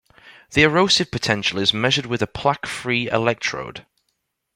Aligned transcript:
The 0.53 0.63
erosive 0.63 1.11
potential 1.11 1.59
is 1.59 1.75
measured 1.75 2.07
with 2.07 2.23
a 2.23 2.25
plaque-free 2.25 3.11
electrode. 3.11 3.85